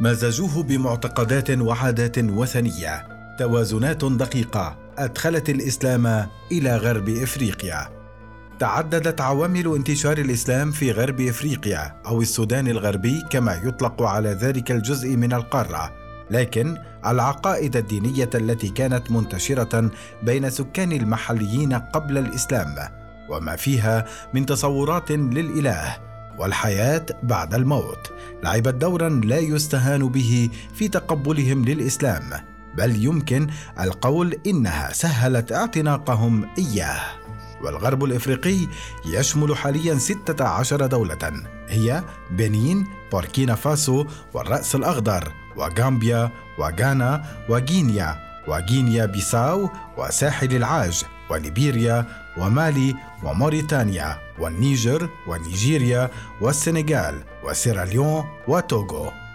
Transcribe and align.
مزجوه 0.00 0.62
بمعتقدات 0.62 1.50
وعادات 1.50 2.18
وثنية. 2.18 3.08
توازنات 3.38 4.04
دقيقة. 4.04 4.76
أدخلت 4.98 5.50
الإسلام 5.50 6.26
إلى 6.52 6.76
غرب 6.76 7.08
إفريقيا. 7.08 7.88
تعددت 8.58 9.20
عوامل 9.20 9.74
انتشار 9.74 10.18
الإسلام 10.18 10.70
في 10.70 10.92
غرب 10.92 11.20
إفريقيا 11.20 11.96
أو 12.06 12.22
السودان 12.22 12.68
الغربي 12.68 13.22
كما 13.30 13.60
يطلق 13.64 14.02
على 14.02 14.28
ذلك 14.28 14.70
الجزء 14.70 15.16
من 15.16 15.32
القارة. 15.32 15.92
لكن 16.30 16.78
العقائد 17.06 17.76
الدينية 17.76 18.30
التي 18.34 18.68
كانت 18.68 19.10
منتشرة 19.10 19.90
بين 20.22 20.50
سكان 20.50 20.92
المحليين 20.92 21.72
قبل 21.72 22.18
الإسلام 22.18 22.74
وما 23.30 23.56
فيها 23.56 24.04
من 24.34 24.46
تصورات 24.46 25.10
للإله. 25.10 25.96
والحياة 26.38 27.06
بعد 27.22 27.54
الموت. 27.54 28.12
لعبت 28.44 28.74
دورا 28.74 29.08
لا 29.08 29.38
يستهان 29.38 30.08
به 30.08 30.50
في 30.74 30.88
تقبلهم 30.88 31.64
للإسلام 31.64 32.22
بل 32.76 33.04
يمكن 33.04 33.46
القول 33.80 34.36
إنها 34.46 34.92
سهلت 34.92 35.52
اعتناقهم 35.52 36.48
إياه. 36.58 37.00
والغرب 37.62 38.04
الإفريقي 38.04 38.58
يشمل 39.06 39.56
حاليا 39.56 39.94
16 39.94 40.86
دولة 40.86 41.32
هي 41.68 42.02
بنين، 42.30 42.86
بوركينا 43.12 43.54
فاسو 43.54 44.06
والرأس 44.34 44.74
الأخضر 44.74 45.32
وغامبيا 45.56 46.30
وغانا 46.58 47.24
وغينيا 47.48 48.16
وغينيا 48.48 49.06
بيساو 49.06 49.70
وساحل 49.98 50.56
العاج 50.56 51.04
وليبيريا 51.30 52.25
ومالي 52.38 52.94
وموريتانيا 53.24 54.18
والنيجر 54.38 55.08
ونيجيريا 55.26 56.10
والسنغال 56.40 57.22
وسيراليون 57.44 58.24
وتوغو. 58.48 59.25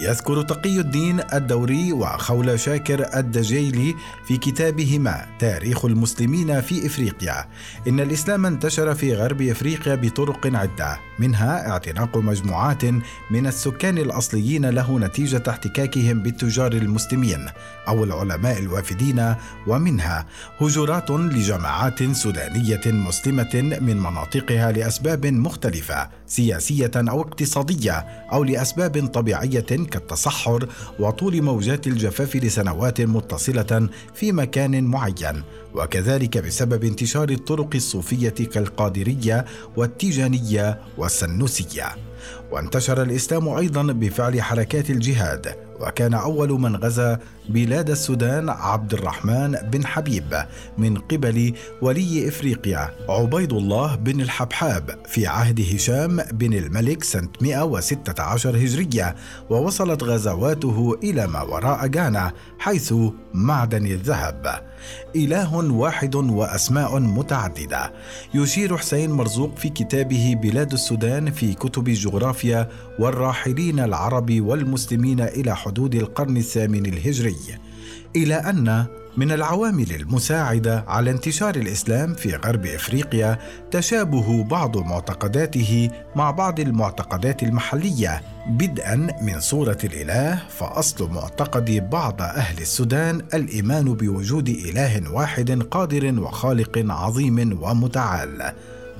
يذكر 0.00 0.42
تقي 0.42 0.80
الدين 0.80 1.20
الدوري 1.32 1.92
وخول 1.92 2.60
شاكر 2.60 3.18
الدجيلي 3.18 3.94
في 4.26 4.36
كتابهما 4.36 5.26
تاريخ 5.38 5.84
المسلمين 5.84 6.60
في 6.60 6.86
إفريقيا. 6.86 7.44
إن 7.88 8.00
الإسلام 8.00 8.46
انتشر 8.46 8.94
في 8.94 9.14
غرب 9.14 9.42
إفريقيا 9.42 9.94
بطرق 9.94 10.46
عدة 10.56 10.98
منها 11.18 11.70
اعتناق 11.70 12.16
مجموعات 12.16 12.84
من 13.30 13.46
السكان 13.46 13.98
الأصليين 13.98 14.66
له 14.66 14.98
نتيجة 14.98 15.42
احتكاكهم 15.48 16.22
بالتجار 16.22 16.72
المسلمين 16.72 17.48
أو 17.88 18.04
العلماء 18.04 18.58
الوافدين 18.58 19.34
ومنها 19.66 20.26
هجرات 20.60 21.10
لجماعات 21.10 22.02
سودانية 22.02 22.80
مسلمة 22.86 23.78
من 23.80 23.96
مناطقها 23.96 24.72
لأسباب 24.72 25.26
مختلفة 25.26 26.08
سياسية 26.32 26.90
أو 26.96 27.20
اقتصادية 27.20 27.92
أو 28.32 28.44
لأسباب 28.44 29.06
طبيعية 29.06 29.60
كالتصحر 29.60 30.68
وطول 30.98 31.42
موجات 31.42 31.86
الجفاف 31.86 32.36
لسنوات 32.36 33.00
متصلة 33.00 33.88
في 34.14 34.32
مكان 34.32 34.84
معين 34.84 35.42
وكذلك 35.74 36.38
بسبب 36.38 36.84
انتشار 36.84 37.28
الطرق 37.28 37.70
الصوفية 37.74 38.28
كالقادرية 38.28 39.44
والتيجانية 39.76 40.80
والسنوسية. 40.98 42.11
وانتشر 42.50 43.02
الإسلام 43.02 43.48
أيضا 43.48 43.82
بفعل 43.82 44.42
حركات 44.42 44.90
الجهاد 44.90 45.54
وكان 45.80 46.14
أول 46.14 46.50
من 46.60 46.76
غزا 46.76 47.18
بلاد 47.48 47.90
السودان 47.90 48.48
عبد 48.48 48.92
الرحمن 48.94 49.52
بن 49.52 49.86
حبيب 49.86 50.44
من 50.78 50.96
قبل 50.96 51.54
ولي 51.82 52.28
إفريقيا 52.28 52.90
عبيد 53.08 53.52
الله 53.52 53.96
بن 53.96 54.20
الحبحاب 54.20 54.98
في 55.06 55.26
عهد 55.26 55.60
هشام 55.74 56.16
بن 56.32 56.54
الملك 56.54 57.04
سنة 57.04 57.28
116 57.40 58.56
هجرية 58.56 59.14
ووصلت 59.50 60.02
غزواته 60.02 60.98
إلى 61.02 61.26
ما 61.26 61.42
وراء 61.42 61.90
غانا 61.96 62.32
حيث 62.58 62.94
معدن 63.34 63.86
الذهب. 63.86 64.62
إله 65.16 65.56
واحد 65.56 66.14
وأسماء 66.14 67.00
متعددة. 67.00 67.92
يشير 68.34 68.76
حسين 68.76 69.10
مرزوق 69.10 69.56
في 69.56 69.68
كتابه 69.68 70.36
بلاد 70.42 70.72
السودان 70.72 71.30
في 71.30 71.54
كتب 71.54 71.88
الجغرافيا 72.12 72.68
والراحلين 72.98 73.80
العرب 73.80 74.40
والمسلمين 74.40 75.20
إلى 75.20 75.56
حدود 75.56 75.94
القرن 75.94 76.36
الثامن 76.36 76.86
الهجري 76.86 77.36
إلى 78.16 78.34
أن 78.34 78.86
من 79.16 79.32
العوامل 79.32 79.94
المساعدة 79.94 80.84
على 80.88 81.10
انتشار 81.10 81.56
الإسلام 81.56 82.14
في 82.14 82.36
غرب 82.36 82.66
إفريقيا 82.66 83.38
تشابه 83.70 84.44
بعض 84.44 84.78
معتقداته 84.78 85.90
مع 86.16 86.30
بعض 86.30 86.60
المعتقدات 86.60 87.42
المحلية 87.42 88.22
بدءا 88.48 89.08
من 89.22 89.40
صورة 89.40 89.78
الإله 89.84 90.42
فأصل 90.58 91.10
معتقد 91.10 91.90
بعض 91.90 92.22
أهل 92.22 92.58
السودان 92.58 93.22
الإيمان 93.34 93.84
بوجود 93.84 94.48
إله 94.48 95.12
واحد 95.12 95.62
قادر 95.62 96.20
وخالق 96.20 96.84
عظيم 96.88 97.58
ومتعال. 97.62 98.52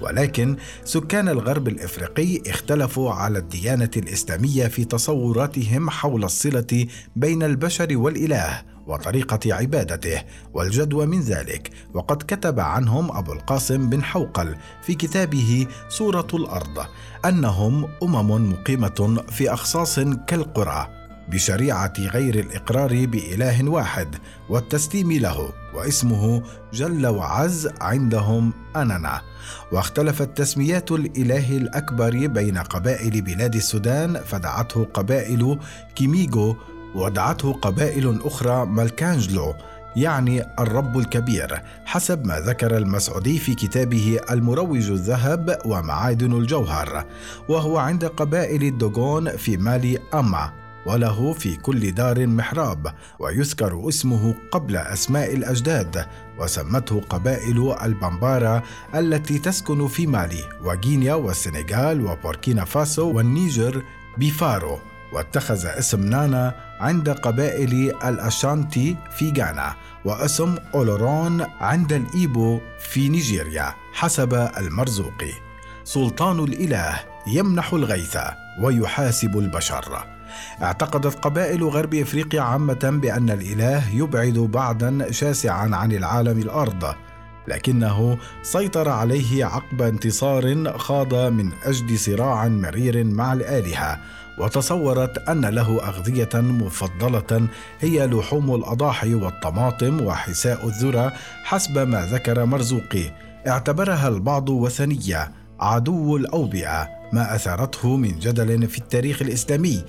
ولكن 0.02 0.56
سكان 0.84 1.28
الغرب 1.28 1.68
الإفريقي 1.68 2.50
اختلفوا 2.50 3.12
على 3.12 3.38
الديانة 3.38 3.90
الإسلامية 3.96 4.66
في 4.66 4.84
تصوراتهم 4.84 5.90
حول 5.90 6.24
الصلة 6.24 6.86
بين 7.16 7.42
البشر 7.42 7.96
والإله 7.96 8.62
وطريقة 8.86 9.54
عبادته 9.54 10.22
والجدوى 10.54 11.06
من 11.06 11.20
ذلك. 11.20 11.70
وقد 11.94 12.22
كتب 12.22 12.60
عنهم 12.60 13.16
أبو 13.16 13.32
القاسم 13.32 13.90
بن 13.90 14.02
حوقل 14.02 14.56
في 14.82 14.94
كتابه 14.94 15.66
سورة 15.88 16.28
الأرض 16.34 16.86
أنهم 17.24 17.88
أمم 18.02 18.52
مقيمة 18.52 19.24
في 19.30 19.52
اخصاص 19.52 20.00
كالقرى. 20.00 21.01
بشريعة 21.28 21.92
غير 21.98 22.34
الإقرار 22.38 23.06
بإله 23.06 23.68
واحد 23.68 24.16
والتسليم 24.48 25.12
له 25.12 25.52
واسمه 25.74 26.42
جل 26.72 27.06
وعز 27.06 27.68
عندهم 27.80 28.52
أننا. 28.76 29.20
واختلفت 29.72 30.36
تسميات 30.38 30.92
الإله 30.92 31.56
الأكبر 31.56 32.26
بين 32.26 32.58
قبائل 32.58 33.22
بلاد 33.22 33.54
السودان 33.54 34.20
فدعته 34.26 34.84
قبائل 34.84 35.58
كيميغو 35.94 36.56
ودعته 36.94 37.52
قبائل 37.52 38.20
أخرى 38.24 38.66
مالكانجلو 38.66 39.54
يعني 39.96 40.42
الرب 40.58 40.98
الكبير 40.98 41.62
حسب 41.84 42.26
ما 42.26 42.40
ذكر 42.40 42.76
المسعودي 42.76 43.38
في 43.38 43.54
كتابه 43.54 44.20
المروج 44.30 44.90
الذهب 44.90 45.58
ومعادن 45.64 46.32
الجوهر 46.32 47.04
وهو 47.48 47.78
عند 47.78 48.04
قبائل 48.04 48.62
الدوغون 48.62 49.36
في 49.36 49.56
مالي 49.56 49.98
أما. 50.14 50.61
وله 50.86 51.32
في 51.32 51.56
كل 51.56 51.92
دار 51.92 52.26
محراب 52.26 52.94
ويذكر 53.18 53.88
اسمه 53.88 54.34
قبل 54.50 54.76
أسماء 54.76 55.34
الأجداد 55.34 56.06
وسمته 56.38 57.00
قبائل 57.00 57.74
البامبارا 57.82 58.62
التي 58.94 59.38
تسكن 59.38 59.88
في 59.88 60.06
مالي 60.06 60.44
وغينيا 60.64 61.14
والسنغال 61.14 62.06
وبوركينا 62.06 62.64
فاسو 62.64 63.10
والنيجر 63.10 63.82
بيفارو 64.18 64.78
واتخذ 65.12 65.66
اسم 65.66 66.00
نانا 66.04 66.54
عند 66.80 67.10
قبائل 67.10 67.94
الأشانتي 68.04 68.96
في 69.18 69.32
غانا 69.38 69.74
واسم 70.04 70.56
أولورون 70.74 71.46
عند 71.60 71.92
الإيبو 71.92 72.60
في 72.80 73.08
نيجيريا 73.08 73.74
حسب 73.92 74.34
المرزوقي. 74.34 75.32
سلطان 75.84 76.38
الإله 76.38 77.00
يمنح 77.26 77.72
الغيث 77.72 78.16
ويحاسب 78.60 79.38
البشر. 79.38 80.04
اعتقدت 80.62 81.24
قبائل 81.24 81.64
غرب 81.64 81.94
إفريقيا 81.94 82.40
عامة 82.40 83.00
بأن 83.02 83.30
الإله 83.30 83.94
يبعد 83.94 84.38
بعدا 84.38 85.12
شاسعا 85.12 85.70
عن 85.76 85.92
العالم 85.92 86.38
الأرض 86.38 86.94
لكنه 87.48 88.18
سيطر 88.42 88.88
عليه 88.88 89.44
عقب 89.44 89.82
انتصار 89.82 90.72
خاض 90.78 91.14
من 91.14 91.50
أجل 91.64 91.98
صراع 91.98 92.48
مرير 92.48 93.04
مع 93.04 93.32
الآلهة 93.32 93.98
وتصورت 94.38 95.18
أن 95.18 95.44
له 95.44 95.88
أغذية 95.88 96.28
مفضلة 96.34 97.48
هي 97.80 98.06
لحوم 98.06 98.54
الأضاحي 98.54 99.14
والطماطم 99.14 100.00
وحساء 100.00 100.66
الذرة 100.66 101.12
حسب 101.44 101.78
ما 101.78 102.06
ذكر 102.06 102.44
مرزوقي 102.44 103.10
اعتبرها 103.48 104.08
البعض 104.08 104.48
وثنية 104.48 105.32
عدو 105.60 106.16
الأوبئة. 106.16 107.01
ما 107.12 107.34
أثارته 107.34 107.96
من 107.96 108.18
جدل 108.18 108.68
في 108.68 108.78
التاريخ 108.78 109.22
الإسلامي. 109.22 109.84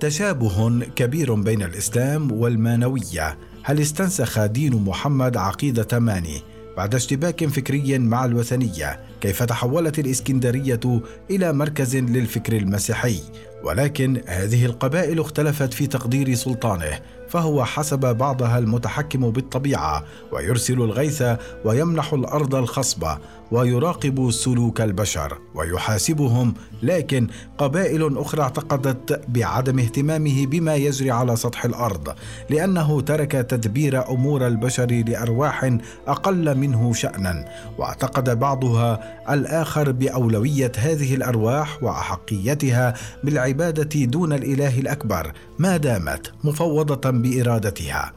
تشابه 0.00 0.80
كبير 0.96 1.34
بين 1.34 1.62
الإسلام 1.62 2.32
والمانوية. 2.32 3.38
هل 3.62 3.80
استنسخ 3.80 4.46
دين 4.46 4.74
محمد 4.74 5.36
عقيدة 5.36 5.98
ماني 5.98 6.42
بعد 6.76 6.94
اشتباك 6.94 7.46
فكري 7.46 7.98
مع 7.98 8.24
الوثنية؟ 8.24 9.00
كيف 9.20 9.42
تحولت 9.42 9.98
الإسكندرية 9.98 11.00
إلى 11.30 11.52
مركز 11.52 11.96
للفكر 11.96 12.56
المسيحي؟ 12.56 13.20
ولكن 13.64 14.22
هذه 14.26 14.66
القبائل 14.66 15.20
اختلفت 15.20 15.74
في 15.74 15.86
تقدير 15.86 16.34
سلطانه 16.34 17.00
فهو 17.28 17.64
حسب 17.64 18.16
بعضها 18.16 18.58
المتحكم 18.58 19.30
بالطبيعة 19.30 20.04
ويرسل 20.32 20.74
الغيث 20.74 21.22
ويمنح 21.64 22.12
الأرض 22.12 22.54
الخصبه 22.54 23.18
ويراقب 23.50 24.30
سلوك 24.30 24.80
البشر 24.80 25.38
ويحاسبهم 25.54 26.54
لكن 26.82 27.26
قبائل 27.58 28.18
أخرى 28.18 28.42
اعتقدت 28.42 29.20
بعدم 29.28 29.78
اهتمامه 29.78 30.46
بما 30.46 30.74
يجري 30.74 31.10
على 31.10 31.36
سطح 31.36 31.64
الأرض 31.64 32.14
لأنه 32.50 33.00
ترك 33.00 33.32
تدبير 33.32 34.08
أمور 34.08 34.46
البشر 34.46 34.86
لأرواح 34.86 35.78
أقل 36.08 36.56
منه 36.56 36.92
شأنا. 36.92 37.44
واعتقد 37.78 38.38
بعضها 38.38 39.00
الآخر 39.30 39.92
بأولوية 39.92 40.72
هذه 40.76 41.14
الأرواح 41.14 41.82
وأحقيتها 41.82 42.94
بالعبادة 43.24 44.04
دون 44.04 44.32
الإله 44.32 44.80
الأكبر 44.80 45.32
ما 45.58 45.76
دامت 45.76 46.32
مفوضة 46.44 47.10
بإرادتها. 47.10 48.12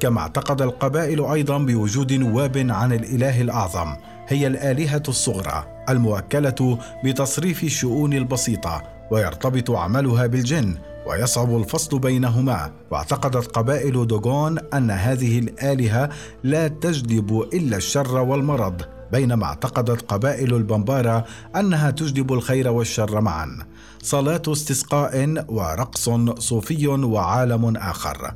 كما 0.00 0.20
اعتقد 0.20 0.62
القبائل 0.62 1.24
أيضا 1.24 1.58
بوجود 1.58 2.12
نواب 2.12 2.66
عن 2.70 2.92
الإله 2.92 3.40
الأعظم. 3.40 3.94
هي 4.28 4.46
الآلهة 4.46 5.02
الصغرى 5.08 5.64
الموكله 5.88 6.78
بتصريف 7.04 7.64
الشؤون 7.64 8.12
البسيطة 8.12 8.82
ويرتبط 9.10 9.70
عملها 9.70 10.26
بالجن 10.26 10.78
ويصعب 11.06 11.56
الفصل 11.56 11.98
بينهما. 11.98 12.72
واعتقدت 12.90 13.46
قبائل 13.46 14.06
دوغون 14.06 14.58
أن 14.58 14.90
هذه 14.90 15.38
الآلهة 15.38 16.10
لا 16.44 16.68
تجلب 16.68 17.48
إلا 17.52 17.76
الشر 17.76 18.16
والمرض 18.16 18.82
بينما 19.12 19.44
اعتقدت 19.44 20.02
قبائل 20.02 20.54
البمبارا 20.54 21.24
أنها 21.56 21.90
تجلب 21.90 22.32
الخير 22.32 22.68
والشر 22.68 23.20
معا. 23.20 23.58
صلاة 24.02 24.42
استسقاء 24.48 25.44
ورقص 25.48 26.10
صوفي 26.38 26.88
وعالم 26.88 27.76
آخر. 27.76 28.34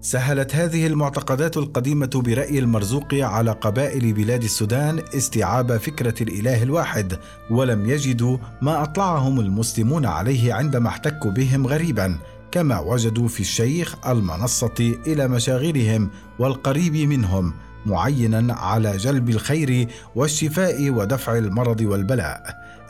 سهلت 0.00 0.54
هذه 0.54 0.86
المعتقدات 0.86 1.56
القديمة 1.56 2.10
برأي 2.14 2.58
المرزوق 2.58 3.14
على 3.14 3.50
قبائل 3.50 4.12
بلاد 4.12 4.42
السودان 4.42 5.02
استيعاب 5.14 5.76
فكرة 5.76 6.22
الإله 6.22 6.62
الواحد، 6.62 7.18
ولم 7.50 7.90
يجدوا 7.90 8.38
ما 8.62 8.82
أطلعهم 8.82 9.40
المسلمون 9.40 10.06
عليه 10.06 10.54
عندما 10.54 10.88
احتكوا 10.88 11.30
بهم 11.30 11.66
غريبا، 11.66 12.18
كما 12.52 12.78
وجدوا 12.78 13.28
في 13.28 13.40
الشيخ 13.40 14.06
المنصة 14.08 14.94
إلى 15.06 15.28
مشاغلهم 15.28 16.10
والقريب 16.38 16.96
منهم، 16.96 17.54
معينا 17.86 18.54
على 18.54 18.96
جلب 18.96 19.30
الخير 19.30 19.88
والشفاء 20.14 20.90
ودفع 20.90 21.38
المرض 21.38 21.80
والبلاء. 21.80 22.42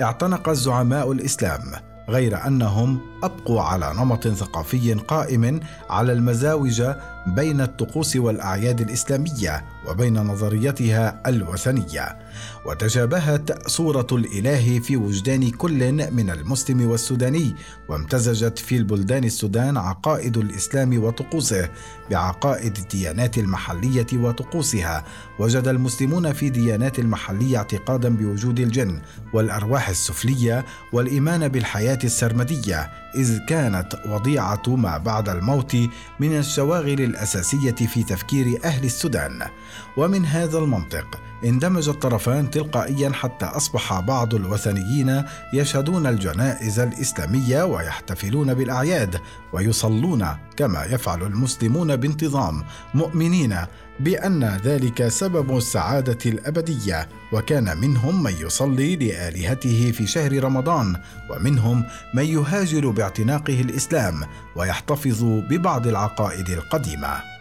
اعتنق 0.02 0.48
الزعماء 0.48 1.12
الإسلام 1.12 1.60
غير 2.08 2.46
أنهم 2.46 3.00
أبقوا 3.22 3.60
على 3.62 3.92
نمط 3.96 4.28
ثقافي 4.28 4.94
قائم 4.94 5.60
على 5.90 6.12
المزاوج 6.12 6.82
بين 7.26 7.60
الطقوس 7.60 8.16
والأعياد 8.16 8.80
الإسلامية 8.80 9.64
وبين 9.88 10.18
نظريتها 10.18 11.22
الوثنية 11.26 12.18
وتشابهت 12.66 13.68
صورة 13.68 14.06
الإله 14.12 14.78
في 14.78 14.96
وجدان 14.96 15.50
كل 15.50 15.92
من 16.12 16.30
المسلم 16.30 16.90
والسوداني 16.90 17.54
وامتزجت 17.88 18.58
في 18.58 18.76
البلدان 18.76 19.24
السودان 19.24 19.76
عقائد 19.76 20.36
الإسلام 20.36 21.04
وطقوسه 21.04 21.68
بعقائد 22.10 22.76
الديانات 22.76 23.38
المحلية 23.38 24.06
وطقوسها. 24.14 25.04
وجد 25.38 25.68
المسلمون 25.68 26.32
في 26.32 26.50
ديانات 26.50 26.98
المحلية 26.98 27.56
اعتقادا 27.56 28.16
بوجود 28.16 28.60
الجن 28.60 29.00
والأرواح 29.32 29.88
السفلية 29.88 30.64
والإيمان 30.92 31.48
بالحياة 31.48 31.98
السرمدية 32.04 32.90
إذ 33.16 33.38
كانت 33.38 33.94
وضيعة 34.06 34.62
ما 34.66 34.98
بعد 34.98 35.28
الموت 35.28 35.76
من 36.20 36.38
الشواغل 36.38 37.00
الأساسية 37.16 37.70
في 37.70 38.02
تفكير 38.02 38.60
أهل 38.64 38.84
السودان. 38.84 39.48
ومن 39.96 40.26
هذا 40.26 40.58
المنطق 40.58 41.20
اندمج 41.44 41.88
الطرفان 41.88 42.50
تلقائيا 42.50 43.10
حتى 43.12 43.44
أصبح 43.44 44.00
بعض 44.00 44.34
الوثنيين 44.34 45.22
يشهدون 45.52 46.06
الجنائز 46.06 46.80
الإسلامية 46.80 47.62
ويحتفلون 47.62 48.54
بالأعياد 48.54 49.20
ويصلون 49.52 50.26
كما 50.56 50.84
يفعل 50.84 51.22
المسلمون 51.22 51.96
بانتظام 51.96 52.64
مؤمنين 52.94 53.56
بأن 54.00 54.44
ذلك 54.44 55.08
سبب 55.08 55.56
السعادة 55.56 56.18
الأبدية. 56.26 57.08
وكان 57.32 57.78
منهم 57.78 58.22
من 58.22 58.32
يصلي 58.40 58.96
لآلهته 58.96 59.92
في 59.92 60.06
شهر 60.06 60.44
رمضان 60.44 60.96
ومنهم 61.30 61.84
من 62.14 62.24
يهاجر 62.24 62.90
باعتناقه 62.90 63.60
الإسلام 63.60 64.24
ويحتفظ 64.56 65.24
ببعض 65.24 65.86
العقائد 65.86 66.48
القديمة. 66.48 67.35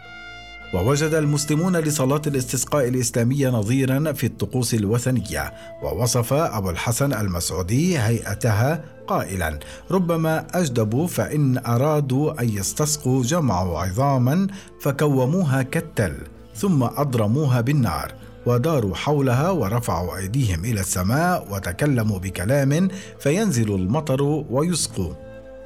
ووجد 0.76 1.14
المسلمون 1.14 1.76
لصلاة 1.76 2.22
الاستسقاء 2.26 2.88
الإسلامية 2.88 3.48
نظيرا 3.48 4.12
في 4.12 4.26
الطقوس 4.26 4.74
الوثنية 4.74 5.52
ووصف 5.82 6.32
أبو 6.32 6.70
الحسن 6.70 7.12
المسعودي 7.12 7.98
هيئتها 7.98 8.84
قائلا 9.06 9.58
ربما 9.90 10.46
أجدبوا 10.54 11.06
فإن 11.06 11.58
أرادوا 11.66 12.40
أن 12.40 12.48
يستسقوا 12.48 13.22
جمعوا 13.22 13.78
عظاما 13.78 14.46
فكوموها 14.80 15.62
كالتل 15.62 16.14
ثم 16.54 16.82
أضرموها 16.82 17.60
بالنار 17.60 18.14
وداروا 18.46 18.94
حولها 18.94 19.50
ورفعوا 19.50 20.16
أيديهم 20.16 20.64
إلى 20.64 20.80
السماء 20.80 21.46
وتكلموا 21.50 22.18
بكلام 22.18 22.88
فينزل 23.20 23.74
المطر 23.74 24.22
ويسقوا 24.50 25.14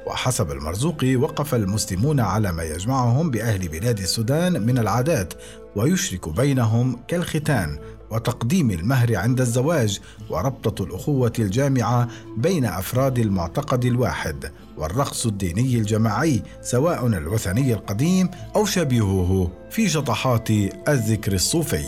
وحسب 0.07 0.51
المرزوق 0.51 1.05
وقف 1.15 1.55
المسلمون 1.55 2.19
على 2.19 2.51
ما 2.51 2.63
يجمعهم 2.63 3.31
بأهل 3.31 3.67
بلاد 3.67 3.99
السودان 3.99 4.65
من 4.65 4.77
العادات 4.77 5.33
ويشرك 5.75 6.29
بينهم 6.29 6.99
كالختان 7.07 7.79
وتقديم 8.11 8.71
المهر 8.71 9.15
عند 9.15 9.41
الزواج 9.41 9.99
وربطة 10.29 10.83
الأخوة 10.83 11.33
الجامعة 11.39 12.07
بين 12.37 12.65
أفراد 12.65 13.19
المعتقد 13.19 13.85
الواحد 13.85 14.51
والرقص 14.77 15.25
الديني 15.25 15.75
الجماعي 15.75 16.43
سواء 16.61 17.07
الوثني 17.07 17.73
القديم 17.73 18.29
أو 18.55 18.65
شبيهه 18.65 19.51
في 19.69 19.89
شطحات 19.89 20.49
الذكر 20.87 21.33
الصوفي. 21.33 21.85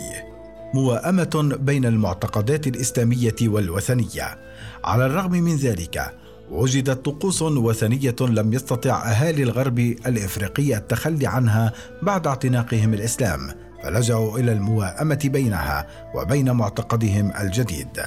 موائمه 0.74 1.56
بين 1.60 1.84
المعتقدات 1.84 2.66
الإسلامية 2.66 3.36
والوثنية. 3.42 4.38
على 4.84 5.06
الرغم 5.06 5.30
من 5.32 5.56
ذلك 5.56 6.14
وجدت 6.50 7.04
طقوس 7.04 7.42
وثنية 7.42 8.16
لم 8.20 8.52
يستطع 8.52 9.10
أهالي 9.10 9.42
الغرب 9.42 9.78
الإفريقي 9.78 10.76
التخلي 10.76 11.26
عنها 11.26 11.72
بعد 12.02 12.26
اعتناقهم 12.26 12.94
الإسلام 12.94 13.50
فلجأوا 13.84 14.38
إلى 14.38 14.52
المواءمة 14.52 15.20
بينها 15.24 15.86
وبين 16.14 16.50
معتقدهم 16.50 17.32
الجديد. 17.40 18.02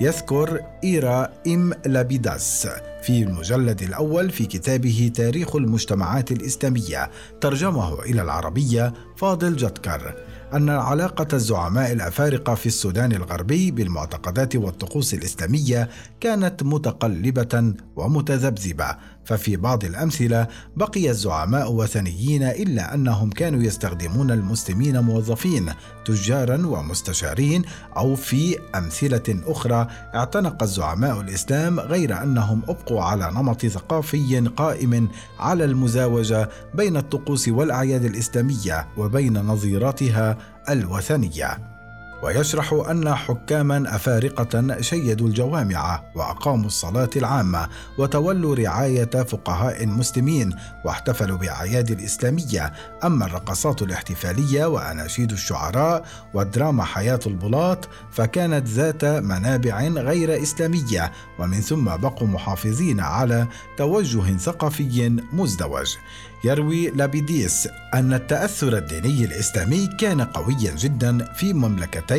يذكر 0.00 0.60
إيرا 0.84 1.28
إم 1.46 1.72
لابيداس 1.86 2.68
في 3.02 3.22
المجلد 3.22 3.82
الأول 3.82 4.30
في 4.30 4.46
كتابه 4.46 5.10
تاريخ 5.14 5.56
المجتمعات 5.56 6.32
الإسلامية 6.32 7.10
ترجمه 7.40 8.02
إلى 8.02 8.22
العربية 8.22 8.92
فاضل 9.16 9.56
جتكر 9.56 10.14
أن 10.54 10.68
علاقة 10.68 11.28
الزعماء 11.32 11.92
الأفارقة 11.92 12.54
في 12.54 12.66
السودان 12.66 13.12
الغربي 13.12 13.70
بالمعتقدات 13.70 14.56
والطقوس 14.56 15.14
الإسلامية 15.14 15.88
كانت 16.20 16.62
متقلبة 16.62 17.74
ومتذبذبة 17.96 18.96
ففي 19.24 19.56
بعض 19.56 19.84
الأمثلة 19.84 20.46
بقي 20.76 21.10
الزعماء 21.10 21.72
وثنيين 21.72 22.42
إلا 22.42 22.94
أنهم 22.94 23.30
كانوا 23.30 23.62
يستخدمون 23.62 24.30
المسلمين 24.30 25.00
موظفين 25.00 25.72
تجارا 26.04 26.66
ومستشارين 26.66 27.62
أو 27.96 28.14
في 28.16 28.58
أمثلة 28.74 29.42
أخرى 29.46 29.86
اعتنق 30.14 30.62
الزعماء 30.62 31.20
الإسلام 31.20 31.80
غير 31.80 32.22
أنهم 32.22 32.62
أبقوا 32.68 33.02
على 33.02 33.30
نمط 33.30 33.66
ثقافي 33.66 34.48
قائم 34.56 35.08
على 35.38 35.64
المزاوجة 35.64 36.48
بين 36.74 36.96
الطقوس 36.96 37.48
والأعياد 37.48 38.04
الإسلامية 38.04 38.88
وبين 38.96 39.38
نظيراتها 39.38 40.38
الوثنية. 40.68 41.81
ويشرح 42.22 42.72
أن 42.72 43.14
حكاما 43.14 43.96
أفارقة 43.96 44.80
شيدوا 44.80 45.28
الجوامع 45.28 46.02
وأقاموا 46.14 46.66
الصلاة 46.66 47.10
العامة 47.16 47.68
وتولوا 47.98 48.54
رعاية 48.54 49.04
فقهاء 49.04 49.86
مسلمين 49.86 50.54
واحتفلوا 50.84 51.38
بأعياد 51.38 51.90
الإسلامية. 51.90 52.72
أما 53.04 53.26
الرقصات 53.26 53.82
الاحتفالية 53.82 54.66
وأناشيد 54.66 55.32
الشعراء 55.32 56.04
والدراما 56.34 56.84
حياة 56.84 57.20
البلاط 57.26 57.88
فكانت 58.10 58.68
ذات 58.68 59.04
منابع 59.04 59.80
غير 59.82 60.42
إسلامية. 60.42 61.12
ومن 61.38 61.60
ثم 61.60 61.84
بقوا 61.84 62.28
محافظين 62.28 63.00
على 63.00 63.46
توجه 63.76 64.36
ثقافي 64.36 65.22
مزدوج. 65.32 65.96
يروي 66.44 66.90
لابيديس 66.90 67.68
أن 67.94 68.12
التأثر 68.14 68.76
الديني 68.76 69.24
الإسلامي 69.24 69.86
كان 70.00 70.20
قويا 70.20 70.74
جدا 70.76 71.32
في 71.34 71.52
مملكتي 71.52 72.11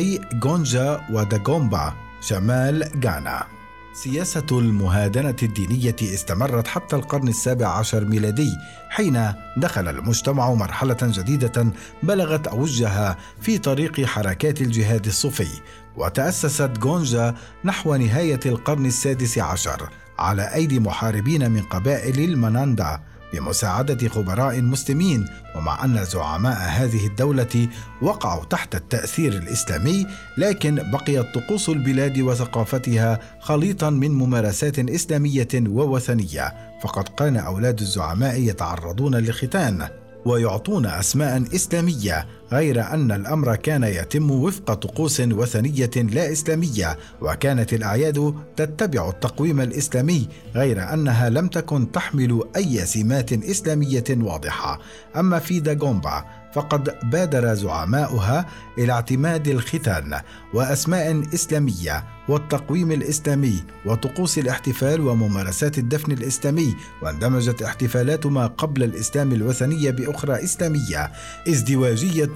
غونجا 0.44 1.00
وداغومبا 1.10 1.92
شمال 2.20 2.90
غانا. 3.04 3.46
سياسة 3.94 4.46
المهادنة 4.52 5.36
الدينية 5.42 5.96
استمرت 6.02 6.66
حتى 6.66 6.96
القرن 6.96 7.28
السابع 7.28 7.68
عشر 7.68 8.04
ميلادي 8.04 8.50
حين 8.90 9.32
دخل 9.56 9.88
المجتمع 9.88 10.54
مرحلة 10.54 10.96
جديدة 11.02 11.66
بلغت 12.02 12.46
أوجها 12.46 13.16
في 13.40 13.58
طريق 13.58 14.00
حركات 14.00 14.60
الجهاد 14.60 15.06
الصوفي 15.06 15.48
وتأسست 15.96 16.70
جونجا 16.78 17.34
نحو 17.64 17.94
نهاية 17.94 18.40
القرن 18.46 18.86
السادس 18.86 19.38
عشر 19.38 19.88
على 20.18 20.54
أيدي 20.54 20.80
محاربين 20.80 21.50
من 21.50 21.62
قبائل 21.62 22.20
المناندا. 22.20 23.00
بمساعدة 23.34 24.08
خبراء 24.08 24.60
مسلمين 24.60 25.26
ومع 25.56 25.84
أن 25.84 26.04
زعماء 26.04 26.58
هذه 26.68 27.06
الدولة 27.06 27.68
وقعوا 28.02 28.44
تحت 28.44 28.74
التأثير 28.74 29.32
الإسلامي 29.32 30.06
لكن 30.38 30.90
بقيت 30.90 31.26
طقوس 31.34 31.68
البلاد 31.68 32.18
وثقافتها 32.18 33.20
خليطا 33.40 33.90
من 33.90 34.10
ممارسات 34.10 34.78
إسلامية 34.78 35.48
ووثنية. 35.54 36.54
فقد 36.82 37.08
كان 37.08 37.36
أولاد 37.36 37.80
الزعماء 37.80 38.40
يتعرضون 38.40 39.14
للختان 39.14 39.88
ويعطون 40.26 40.86
أسماء 40.86 41.42
إسلامية 41.54 42.26
غير 42.54 42.82
أن 42.94 43.12
الأمر 43.12 43.56
كان 43.56 43.84
يتم 43.84 44.30
وفق 44.30 44.74
طقوس 44.74 45.20
وثنية 45.20 45.90
لا 45.96 46.32
إسلامية 46.32 46.98
وكانت 47.20 47.72
الأعياد 47.72 48.34
تتبع 48.56 49.08
التقويم 49.08 49.60
الإسلامي 49.60 50.28
غير 50.54 50.92
أنها 50.94 51.28
لم 51.28 51.48
تكن 51.48 51.92
تحمل 51.92 52.42
أي 52.56 52.86
سمات 52.86 53.32
إسلامية 53.32 54.04
واضحة. 54.10 54.80
أما 55.16 55.38
في 55.38 55.60
داغومبا 55.60 56.24
فقد 56.54 56.94
بادر 57.02 57.54
زعماؤها 57.54 58.46
إلى 58.78 58.92
اعتماد 58.92 59.48
الختان 59.48 60.20
وأسماء 60.54 61.22
إسلامية 61.34 62.04
والتقويم 62.28 62.92
الإسلامي 62.92 63.64
وطقوس 63.86 64.38
الاحتفال 64.38 65.00
وممارسات 65.00 65.78
الدفن 65.78 66.12
الإسلامي 66.12 66.74
واندمجت 67.02 67.62
احتفالات 67.62 68.26
ما 68.26 68.46
قبل 68.46 68.82
الإسلام 68.82 69.32
الوثنية 69.32 69.90
بأخرى 69.90 70.44
إسلامية 70.44 71.12
إزدواجية 71.48 72.32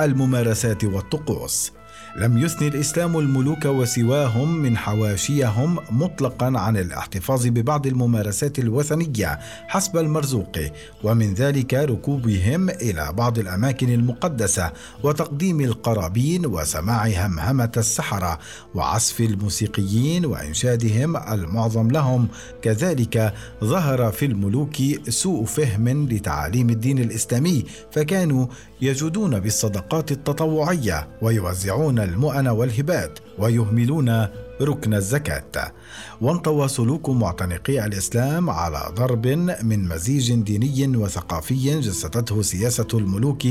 الممارسات 0.00 0.84
والطقوس. 0.84 1.72
لم 2.16 2.38
يثني 2.38 2.68
الإسلام 2.68 3.18
الملوك 3.18 3.64
وسواهم 3.64 4.56
من 4.56 4.76
حواشيهم 4.76 5.78
مطلقا 5.90 6.46
عن 6.58 6.76
الاحتفاظ 6.76 7.46
ببعض 7.46 7.86
الممارسات 7.86 8.58
الوثنية 8.58 9.38
حسب 9.68 9.96
المرزوق 9.96 10.58
ومن 11.04 11.34
ذلك 11.34 11.74
ركوبهم 11.74 12.70
إلى 12.70 13.12
بعض 13.12 13.38
الأماكن 13.38 13.94
المقدسة 13.94 14.72
وتقديم 15.02 15.60
القرابين 15.60 16.46
وسماع 16.46 17.06
همهمة 17.06 17.72
السحرة 17.76 18.38
وعزف 18.74 19.20
الموسيقيين 19.20 20.26
وإنشادهم 20.26 21.16
المعظم 21.16 21.90
لهم. 21.90 22.28
كذلك 22.62 23.34
ظهر 23.64 24.12
في 24.12 24.26
الملوك 24.26 24.76
سوء 25.08 25.44
فهم 25.44 26.08
لتعاليم 26.08 26.70
الدين 26.70 26.98
الإسلامي 26.98 27.64
فكانوا 27.92 28.46
يجودون 28.82 29.40
بالصدقات 29.40 30.12
التطوعية 30.12 31.08
ويوزعون 31.22 31.99
المؤن 32.00 32.48
والهبات 32.48 33.18
ويهملون 33.38 34.26
ركن 34.62 34.94
الزكاة. 34.94 35.72
وانطوى 36.20 36.68
سلوك 36.68 37.08
معتنقي 37.08 37.84
الإسلام 37.84 38.50
على 38.50 38.82
ضرب 38.94 39.26
من 39.62 39.88
مزيج 39.88 40.34
ديني 40.34 40.96
وثقافي 40.96 41.80
جسدته 41.80 42.42
سياسة 42.42 42.86
الملوك 42.94 43.42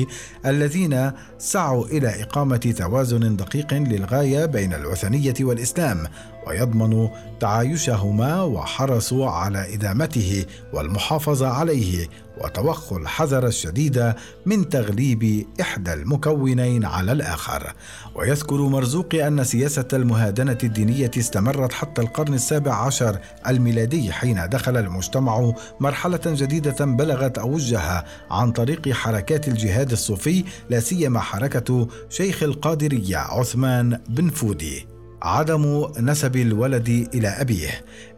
الذين 0.46 1.12
سعوا 1.38 1.86
إلى 1.86 2.24
إقامة 2.24 2.74
توازن 2.78 3.36
دقيق 3.36 3.74
للغاية 3.74 4.46
بين 4.46 4.74
الوثنية 4.74 5.34
والإسلام 5.42 6.08
ويضمن 6.48 7.10
تعايشهما 7.40 8.44
وحرصوا 8.44 9.30
على 9.30 9.74
إدامته 9.74 10.46
والمحافظة 10.74 11.48
عليه 11.48 12.08
وتوخوا 12.44 13.00
الحذر 13.00 13.48
الشديد 13.48 14.14
من 14.46 14.70
تغليب 14.70 15.48
إحدى 15.62 15.94
المكونين 15.94 16.86
على 16.86 17.12
الآخر. 17.12 17.74
ويذكر 18.16 18.62
مرزوق 18.62 19.16
أن 19.16 19.44
سياسة 19.44 19.88
المهادنة 19.94 20.58
الدينية 20.64 21.12
استمرت 21.18 21.74
حتى 21.74 22.02
القرن 22.02 22.34
السابع 22.34 22.74
عشر 22.74 23.20
الميلادي 23.48 24.12
حين 24.12 24.50
دخل 24.50 24.78
المجتمع 24.78 25.54
مرحلة 25.80 26.22
جديدة 26.26 26.86
بلغت 26.86 27.38
أوجها 27.38 28.06
عن 28.32 28.52
طريق 28.52 28.90
حركات 28.90 29.48
الجهاد 29.48 29.92
الصوفي 29.92 30.44
لا 30.70 30.80
سيما 30.80 31.20
حركة 31.20 31.88
شيخ 32.10 32.44
القادرية 32.44 33.18
عثمان 33.18 34.00
بن 34.10 34.30
فودي. 34.30 34.89
عدم 35.22 35.88
نسب 36.00 36.36
الولد 36.36 37.10
إلى 37.14 37.28
أبيه. 37.28 37.70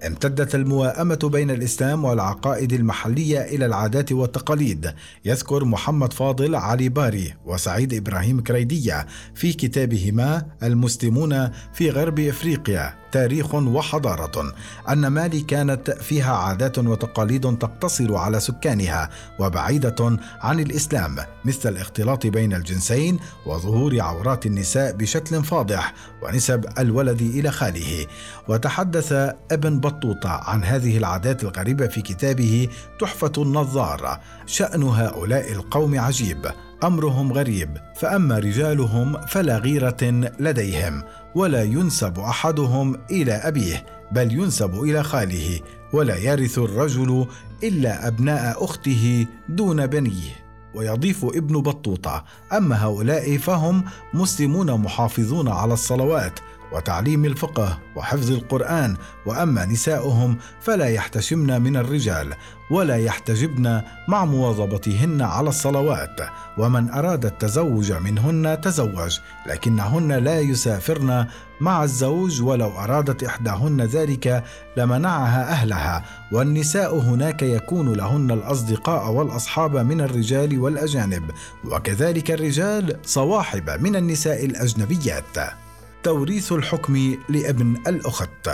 امتدت 0.07 0.55
المواءمة 0.55 1.29
بين 1.31 1.51
الإسلام 1.51 2.05
والعقائد 2.05 2.73
المحلية 2.73 3.41
إلى 3.41 3.65
العادات 3.65 4.11
والتقاليد. 4.11 4.93
يذكر 5.25 5.65
محمد 5.65 6.13
فاضل 6.13 6.55
علي 6.55 6.89
باري 6.89 7.33
وسعيد 7.45 7.93
إبراهيم 7.93 8.43
كريدية 8.43 9.07
في 9.35 9.53
كتابهما 9.53 10.45
المسلمون 10.63 11.49
في 11.73 11.89
غرب 11.89 12.19
إفريقيا. 12.19 13.00
تاريخ 13.11 13.55
وحضارة 13.55 14.53
أن 14.89 15.07
مالي 15.07 15.41
كانت 15.41 15.91
فيها 15.91 16.35
عادات 16.35 16.79
وتقاليد 16.79 17.57
تقتصر 17.57 18.15
على 18.15 18.39
سكانها 18.39 19.09
وبعيدة 19.39 20.17
عن 20.41 20.59
الإسلام 20.59 21.15
مثل 21.45 21.69
الاختلاط 21.69 22.27
بين 22.27 22.53
الجنسين 22.53 23.19
وظهور 23.45 24.01
عورات 24.01 24.45
النساء 24.45 24.93
بشكل 24.93 25.43
فاضح 25.43 25.93
ونسب 26.23 26.65
الولد 26.79 27.21
إلى 27.21 27.51
خاله. 27.51 28.05
وتحدث 28.47 29.11
ابن 29.51 29.79
بطوطة 29.79 30.29
عن 30.29 30.63
هذه 30.63 30.97
العادات 30.97 31.43
الغريبة 31.43 31.87
في 31.87 32.01
كتابه 32.01 32.67
تحفة 32.99 33.31
النظار 33.37 34.19
شأن 34.45 34.83
هؤلاء 34.83 35.51
القوم 35.51 35.99
عجيب. 35.99 36.51
أمرهم 36.83 37.33
غريب 37.33 37.77
فأما 37.95 38.39
رجالهم 38.39 39.17
فلا 39.27 39.57
غيرة 39.57 40.29
لديهم 40.39 41.03
ولا 41.35 41.63
ينسب 41.63 42.19
أحدهم 42.19 42.97
إلى 43.11 43.33
أبيه 43.33 43.85
بل 44.11 44.31
ينسب 44.31 44.83
إلى 44.83 45.03
خاله 45.03 45.59
ولا 45.93 46.17
يرث 46.17 46.59
الرجل 46.59 47.25
إلا 47.63 48.07
أبناء 48.07 48.63
أخته 48.63 49.25
دون 49.49 49.87
بنيه. 49.87 50.41
ويضيف 50.75 51.25
ابن 51.25 51.61
بطوطة 51.61 52.23
أما 52.53 52.85
هؤلاء 52.85 53.37
فهم 53.37 53.83
مسلمون 54.13 54.71
محافظون 54.71 55.47
على 55.47 55.73
الصلوات 55.73 56.39
وتعليم 56.71 57.25
الفقه 57.25 57.79
وحفظ 57.95 58.31
القرآن 58.31 58.95
وأما 59.25 59.65
نساؤهم 59.65 60.37
فلا 60.61 60.89
يحتشمن 60.89 61.61
من 61.61 61.77
الرجال 61.77 62.33
ولا 62.71 62.95
يحتجبن 62.95 63.81
مع 64.07 64.25
مواظبتهن 64.25 65.21
على 65.21 65.49
الصلوات 65.49 66.19
ومن 66.57 66.89
أراد 66.89 67.25
التزوج 67.25 67.91
منهن 67.91 68.61
تزوج 68.61 69.19
لكنهن 69.47 70.11
لا 70.11 70.39
يسافرن 70.39 71.25
مع 71.61 71.83
الزوج 71.83 72.41
ولو 72.41 72.69
أرادت 72.69 73.23
إحداهن 73.23 73.81
ذلك 73.81 74.43
لمنعها 74.77 75.51
أهلها 75.51 76.03
والنساء 76.31 76.99
هناك 76.99 77.41
يكون 77.41 77.93
لهن 77.93 78.31
الأصدقاء 78.31 79.11
والأصحاب 79.11 79.77
من 79.77 80.01
الرجال 80.01 80.59
والأجانب 80.59 81.31
وكذلك 81.65 82.31
الرجال 82.31 82.97
صواحب 83.03 83.69
من 83.69 83.95
النساء 83.95 84.45
الأجنبيات. 84.45 85.37
توريث 86.03 86.51
الحكم 86.51 87.17
لابن 87.29 87.77
الأخت. 87.87 88.49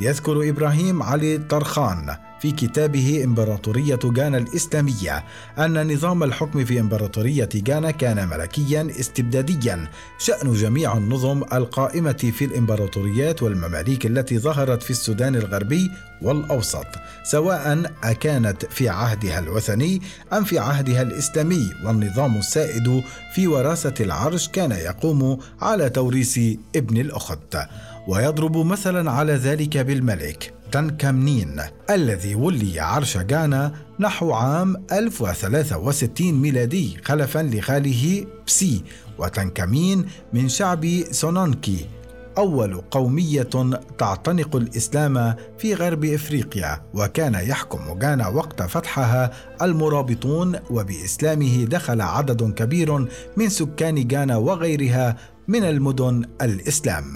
يذكر 0.00 0.48
إبراهيم 0.48 1.02
علي 1.02 1.38
طرخان 1.38 2.16
في 2.42 2.50
كتابه 2.50 3.24
إمبراطورية 3.24 3.98
غانا 4.04 4.38
الإسلامية 4.38 5.24
أن 5.58 5.92
نظام 5.94 6.22
الحكم 6.22 6.64
في 6.64 6.80
إمبراطورية 6.80 7.48
غانا 7.68 7.90
كان 7.90 8.28
ملكيا 8.28 8.88
استبداديا 9.00 9.88
شأن 10.18 10.52
جميع 10.52 10.96
النظم 10.96 11.42
القائمة 11.52 12.32
في 12.38 12.44
الإمبراطوريات 12.44 13.42
والمماليك 13.42 14.06
التي 14.06 14.38
ظهرت 14.38 14.82
في 14.82 14.90
السودان 14.90 15.36
الغربي 15.36 15.90
والأوسط 16.22 16.86
سواء 17.24 17.92
أكانت 18.04 18.64
في 18.64 18.88
عهدها 18.88 19.38
الوثني 19.38 20.02
أم 20.32 20.44
في 20.44 20.58
عهدها 20.58 21.02
الإسلامي. 21.02 21.70
والنظام 21.84 22.36
السائد 22.36 23.02
في 23.34 23.46
وراثة 23.46 24.04
العرش 24.04 24.48
كان 24.48 24.70
يقوم 24.70 25.38
على 25.60 25.90
توريث 25.90 26.38
ابن 26.76 26.96
الأخت 26.96 27.56
ويضرب 28.08 28.56
مثلا 28.56 29.10
على 29.10 29.32
ذلك 29.32 29.78
بالملك. 29.78 30.61
تنكمنين 30.72 31.62
الذي 31.90 32.34
ولي 32.34 32.80
عرش 32.80 33.16
غانا 33.16 33.72
نحو 34.00 34.32
عام 34.32 34.76
1063 34.92 36.32
ميلادي 36.32 36.96
خلفا 37.04 37.38
لخاله 37.38 38.26
بسي 38.46 38.84
وتنكمين 39.18 40.06
من 40.32 40.48
شعب 40.48 40.86
سونانكي 41.10 41.86
أول 42.38 42.80
قومية 42.80 43.48
تعتنق 43.98 44.56
الإسلام 44.56 45.34
في 45.58 45.74
غرب 45.74 46.04
إفريقيا 46.04 46.82
وكان 46.94 47.34
يحكم 47.34 47.98
غانا 48.02 48.28
وقت 48.28 48.62
فتحها 48.62 49.30
المرابطون 49.62 50.58
وبإسلامه 50.70 51.64
دخل 51.64 52.00
عدد 52.00 52.52
كبير 52.54 53.08
من 53.36 53.48
سكان 53.48 54.08
غانا 54.12 54.36
وغيرها 54.36 55.16
من 55.48 55.64
المدن 55.64 56.24
الإسلام. 56.42 57.14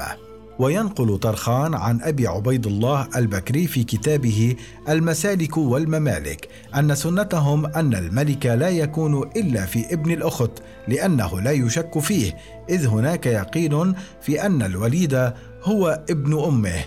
وينقل 0.58 1.18
طرخان 1.18 1.74
عن 1.74 2.02
أبي 2.02 2.26
عبيد 2.26 2.66
الله 2.66 3.08
البكري 3.16 3.66
في 3.66 3.84
كتابه 3.84 4.56
المسالك 4.88 5.56
والممالك 5.56 6.48
أن 6.74 6.94
سنتهم 6.94 7.66
أن 7.66 7.94
الملك 7.94 8.46
لا 8.46 8.68
يكون 8.68 9.30
إلا 9.36 9.66
في 9.66 9.92
ابن 9.92 10.10
الأخت 10.10 10.50
لأنه 10.88 11.40
لا 11.40 11.50
يشك 11.50 11.98
فيه 11.98 12.36
إذ 12.70 12.86
هناك 12.86 13.26
يقين 13.26 13.94
في 14.22 14.46
أن 14.46 14.62
الوليد 14.62 15.32
هو 15.62 16.04
ابن 16.10 16.44
أمه. 16.44 16.84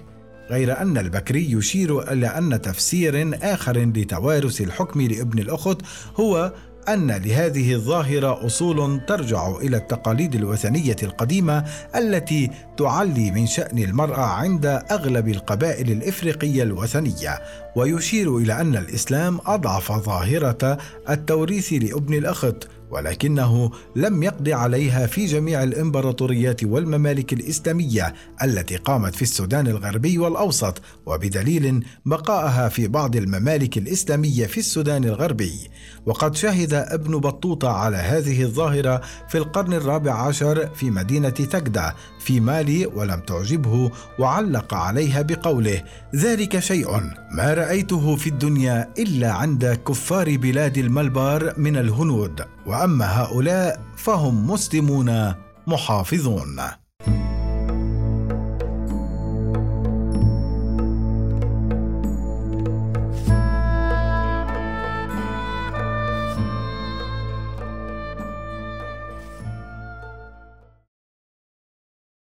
غير 0.49 0.81
أن 0.81 0.97
البكري 0.97 1.51
يشير 1.51 2.11
إلى 2.11 2.27
أن 2.27 2.61
تفسير 2.61 3.37
آخر 3.43 3.77
لتوارث 3.77 4.61
الحكم 4.61 5.01
لابن 5.01 5.39
الأخت 5.39 5.77
هو 6.19 6.53
أن 6.93 7.11
لهذه 7.11 7.73
الظاهرة 7.73 8.45
أصول 8.45 9.01
ترجع 9.07 9.57
إلى 9.57 9.77
التقاليد 9.77 10.35
الوثنية 10.35 10.95
القديمة 11.03 11.65
التي 11.95 12.51
تعلي 12.77 13.31
من 13.31 13.47
شأن 13.47 13.79
المرأة 13.79 14.21
عند 14.21 14.65
أغلب 14.65 15.27
القبائل 15.27 15.91
الإفريقية 15.91 16.63
الوثنية 16.63 17.41
ويشير 17.75 18.37
إلى 18.37 18.61
أن 18.61 18.75
الإسلام 18.75 19.39
أضعف 19.45 19.91
ظاهرة 19.91 20.77
التوريث 21.09 21.73
لابن 21.73 22.13
الأخت 22.13 22.67
ولكنه 22.91 23.71
لم 23.95 24.23
يقض 24.23 24.49
عليها 24.49 25.07
في 25.07 25.25
جميع 25.25 25.63
الإمبراطوريات 25.63 26.63
والممالك 26.63 27.33
الإسلامية 27.33 28.13
التي 28.43 28.75
قامت 28.75 29.15
في 29.15 29.21
السودان 29.21 29.67
الغربي 29.67 30.17
والأوسط 30.17 30.81
وبدليل 31.05 31.85
بقائها 32.05 32.69
في 32.69 32.87
بعض 32.87 33.15
الممالك 33.15 33.77
الإسلامية 33.77 34.45
في 34.45 34.57
السودان 34.57 35.03
الغربي. 35.03 35.69
وقد 36.05 36.35
شهد 36.35 36.73
ابن 36.73 37.17
بطوطة 37.17 37.69
على 37.69 37.97
هذه 37.97 38.43
الظاهرة 38.43 39.01
في 39.29 39.37
القرن 39.37 39.73
الرابع 39.73 40.13
عشر 40.13 40.69
في 40.75 40.91
مدينة 40.91 41.29
تكدا 41.29 41.93
في 42.19 42.39
مالي 42.39 42.85
ولم 42.85 43.19
تعجبه 43.19 43.91
وعلق 44.19 44.73
عليها 44.73 45.21
بقوله 45.21 45.83
ذلك 46.15 46.59
شيء 46.59 46.89
ما 47.31 47.53
رأيته 47.53 48.15
في 48.15 48.29
الدنيا 48.29 48.89
إلا 48.99 49.31
عند 49.31 49.79
كفار 49.87 50.37
بلاد 50.37 50.77
الملبار 50.77 51.53
من 51.57 51.77
الهنود 51.77 52.41
وأما 52.69 53.05
هؤلاء 53.21 53.81
فهم 53.97 54.51
مسلمون 54.51 55.33
محافظون. 55.67 56.78